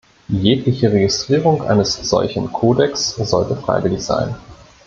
Jegliche 0.29 0.91
Registrierung 0.91 1.61
eines 1.61 1.93
solchen 1.93 2.51
Kodex 2.51 3.11
sollte 3.17 3.55
freiwillig 3.55 4.01
sein. 4.01 4.35